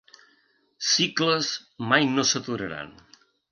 [0.91, 1.51] Cicles
[1.93, 2.93] mai no s'aturaran.